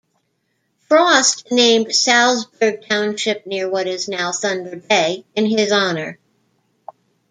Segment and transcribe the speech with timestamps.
[0.89, 6.17] Frost named Salsberg Township near what is now Thunder Bay in his honour.